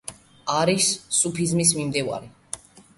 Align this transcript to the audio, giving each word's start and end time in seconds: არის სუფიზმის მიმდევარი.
არის 0.53 0.89
სუფიზმის 1.19 1.77
მიმდევარი. 1.81 2.37